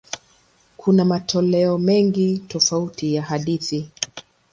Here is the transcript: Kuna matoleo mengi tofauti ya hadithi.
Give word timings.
Kuna 0.77 1.05
matoleo 1.05 1.77
mengi 1.77 2.37
tofauti 2.37 3.13
ya 3.15 3.21
hadithi. 3.23 3.89